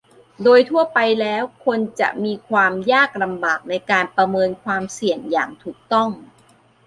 [0.43, 6.09] โดยทั่วไปแล้ว คนจะมีความยากลำบากในการประเมินความเสี่ยงอย่างถูกต้อง